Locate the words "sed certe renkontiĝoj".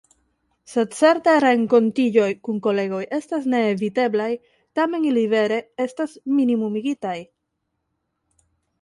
0.75-2.29